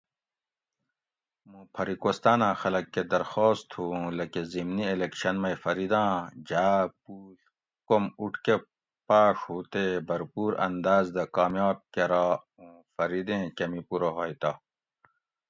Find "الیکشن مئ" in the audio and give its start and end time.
4.91-5.55